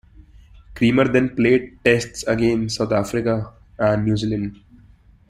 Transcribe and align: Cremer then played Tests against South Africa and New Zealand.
Cremer 0.73 1.09
then 1.09 1.35
played 1.35 1.77
Tests 1.85 2.23
against 2.23 2.77
South 2.77 2.91
Africa 2.91 3.53
and 3.77 4.03
New 4.03 4.17
Zealand. 4.17 4.59